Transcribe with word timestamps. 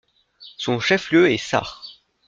Son 0.57 0.79
chef-lieu 0.79 1.29
est 1.29 1.37
Sarh. 1.37 1.83